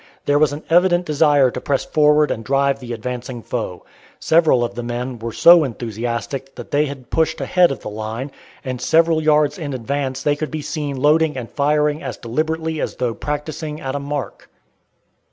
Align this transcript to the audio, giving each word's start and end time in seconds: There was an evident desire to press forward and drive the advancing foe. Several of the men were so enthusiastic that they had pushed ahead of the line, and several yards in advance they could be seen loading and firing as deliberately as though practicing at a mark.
There 0.25 0.39
was 0.39 0.51
an 0.51 0.63
evident 0.67 1.05
desire 1.05 1.51
to 1.51 1.61
press 1.61 1.85
forward 1.85 2.31
and 2.31 2.43
drive 2.43 2.79
the 2.79 2.91
advancing 2.91 3.43
foe. 3.43 3.85
Several 4.19 4.63
of 4.63 4.73
the 4.73 4.81
men 4.81 5.19
were 5.19 5.31
so 5.31 5.63
enthusiastic 5.63 6.55
that 6.55 6.71
they 6.71 6.87
had 6.87 7.11
pushed 7.11 7.39
ahead 7.39 7.69
of 7.69 7.81
the 7.81 7.89
line, 7.91 8.31
and 8.65 8.81
several 8.81 9.21
yards 9.21 9.59
in 9.59 9.75
advance 9.75 10.23
they 10.23 10.35
could 10.35 10.49
be 10.49 10.63
seen 10.63 10.97
loading 10.99 11.37
and 11.37 11.51
firing 11.51 12.01
as 12.01 12.17
deliberately 12.17 12.81
as 12.81 12.95
though 12.95 13.13
practicing 13.13 13.79
at 13.79 13.93
a 13.93 13.99
mark. 13.99 14.49